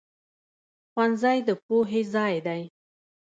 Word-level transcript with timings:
ښوونځی 0.91 1.37
د 1.47 1.49
پوهې 1.65 2.01
ځای 2.13 2.35
دی 2.45 2.61